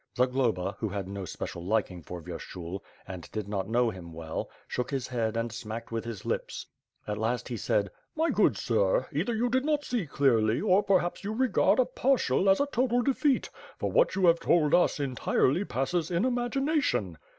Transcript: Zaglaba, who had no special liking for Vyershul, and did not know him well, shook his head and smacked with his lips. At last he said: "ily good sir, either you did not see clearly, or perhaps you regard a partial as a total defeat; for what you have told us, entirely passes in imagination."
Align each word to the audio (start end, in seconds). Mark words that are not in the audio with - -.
Zaglaba, 0.17 0.77
who 0.79 0.89
had 0.89 1.07
no 1.07 1.25
special 1.25 1.63
liking 1.63 2.01
for 2.01 2.21
Vyershul, 2.23 2.79
and 3.07 3.31
did 3.31 3.47
not 3.47 3.69
know 3.69 3.91
him 3.91 4.13
well, 4.13 4.49
shook 4.67 4.89
his 4.89 5.09
head 5.09 5.37
and 5.37 5.51
smacked 5.51 5.91
with 5.91 6.05
his 6.05 6.25
lips. 6.25 6.65
At 7.05 7.19
last 7.19 7.47
he 7.49 7.55
said: 7.55 7.91
"ily 8.17 8.31
good 8.31 8.57
sir, 8.57 9.05
either 9.11 9.35
you 9.35 9.47
did 9.47 9.63
not 9.63 9.85
see 9.85 10.07
clearly, 10.07 10.59
or 10.59 10.81
perhaps 10.81 11.23
you 11.23 11.33
regard 11.35 11.77
a 11.77 11.85
partial 11.85 12.49
as 12.49 12.59
a 12.59 12.65
total 12.65 13.03
defeat; 13.03 13.51
for 13.77 13.91
what 13.91 14.15
you 14.15 14.25
have 14.25 14.39
told 14.39 14.73
us, 14.73 14.99
entirely 14.99 15.63
passes 15.65 16.09
in 16.09 16.25
imagination." 16.25 17.19